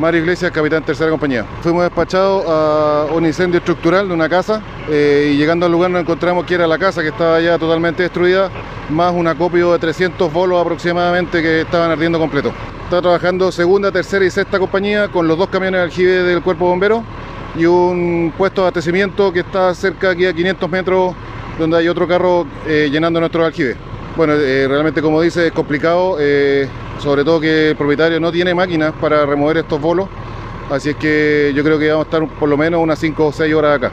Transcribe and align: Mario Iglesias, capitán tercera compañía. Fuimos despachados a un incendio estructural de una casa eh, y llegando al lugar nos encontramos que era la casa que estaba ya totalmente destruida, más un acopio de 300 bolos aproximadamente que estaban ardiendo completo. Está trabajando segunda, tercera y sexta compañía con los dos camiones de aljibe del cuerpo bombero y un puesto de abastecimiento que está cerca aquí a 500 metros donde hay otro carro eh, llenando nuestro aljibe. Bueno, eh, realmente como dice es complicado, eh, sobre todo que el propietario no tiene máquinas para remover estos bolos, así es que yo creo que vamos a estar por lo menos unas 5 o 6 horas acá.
Mario 0.00 0.22
Iglesias, 0.22 0.50
capitán 0.50 0.82
tercera 0.82 1.10
compañía. 1.10 1.44
Fuimos 1.60 1.82
despachados 1.82 2.46
a 2.48 3.08
un 3.12 3.26
incendio 3.26 3.58
estructural 3.58 4.08
de 4.08 4.14
una 4.14 4.30
casa 4.30 4.62
eh, 4.88 5.32
y 5.34 5.36
llegando 5.36 5.66
al 5.66 5.72
lugar 5.72 5.90
nos 5.90 6.00
encontramos 6.00 6.46
que 6.46 6.54
era 6.54 6.66
la 6.66 6.78
casa 6.78 7.02
que 7.02 7.08
estaba 7.08 7.38
ya 7.38 7.58
totalmente 7.58 8.02
destruida, 8.04 8.50
más 8.88 9.12
un 9.12 9.26
acopio 9.26 9.74
de 9.74 9.78
300 9.78 10.32
bolos 10.32 10.58
aproximadamente 10.58 11.42
que 11.42 11.60
estaban 11.60 11.90
ardiendo 11.90 12.18
completo. 12.18 12.50
Está 12.84 13.02
trabajando 13.02 13.52
segunda, 13.52 13.92
tercera 13.92 14.24
y 14.24 14.30
sexta 14.30 14.58
compañía 14.58 15.08
con 15.08 15.28
los 15.28 15.36
dos 15.36 15.50
camiones 15.50 15.80
de 15.80 15.84
aljibe 15.84 16.22
del 16.22 16.40
cuerpo 16.40 16.64
bombero 16.64 17.04
y 17.54 17.66
un 17.66 18.32
puesto 18.38 18.62
de 18.62 18.68
abastecimiento 18.68 19.30
que 19.30 19.40
está 19.40 19.74
cerca 19.74 20.12
aquí 20.12 20.24
a 20.24 20.32
500 20.32 20.70
metros 20.70 21.14
donde 21.58 21.76
hay 21.76 21.88
otro 21.88 22.08
carro 22.08 22.46
eh, 22.66 22.88
llenando 22.90 23.20
nuestro 23.20 23.44
aljibe. 23.44 23.89
Bueno, 24.20 24.34
eh, 24.34 24.68
realmente 24.68 25.00
como 25.00 25.22
dice 25.22 25.46
es 25.46 25.52
complicado, 25.54 26.18
eh, 26.20 26.68
sobre 26.98 27.24
todo 27.24 27.40
que 27.40 27.70
el 27.70 27.76
propietario 27.76 28.20
no 28.20 28.30
tiene 28.30 28.52
máquinas 28.52 28.92
para 29.00 29.24
remover 29.24 29.56
estos 29.56 29.80
bolos, 29.80 30.10
así 30.68 30.90
es 30.90 30.96
que 30.96 31.54
yo 31.56 31.64
creo 31.64 31.78
que 31.78 31.88
vamos 31.88 32.04
a 32.04 32.08
estar 32.08 32.38
por 32.38 32.46
lo 32.46 32.58
menos 32.58 32.82
unas 32.82 32.98
5 32.98 33.28
o 33.28 33.32
6 33.32 33.54
horas 33.54 33.76
acá. 33.78 33.92